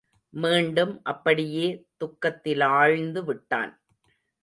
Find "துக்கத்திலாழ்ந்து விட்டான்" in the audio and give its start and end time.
1.99-3.73